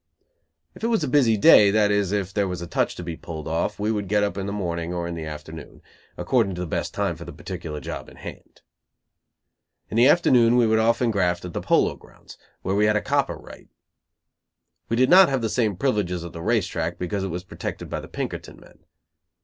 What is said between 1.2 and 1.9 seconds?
day,